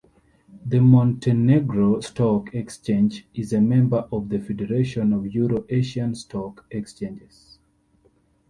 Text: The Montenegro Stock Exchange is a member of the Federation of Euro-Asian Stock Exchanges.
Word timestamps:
The 0.65 0.79
Montenegro 0.79 1.99
Stock 1.99 2.55
Exchange 2.55 3.27
is 3.35 3.53
a 3.53 3.61
member 3.61 4.07
of 4.11 4.29
the 4.29 4.39
Federation 4.39 5.13
of 5.13 5.27
Euro-Asian 5.27 6.15
Stock 6.15 6.65
Exchanges. 6.71 7.59